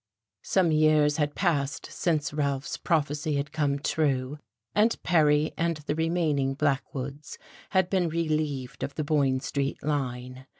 [0.41, 4.39] Some years had passed since Ralph's prophecy had come true,
[4.73, 7.37] and Perry and the remaining Blackwoods
[7.69, 10.47] had been "relieved" of the Boyne Street line.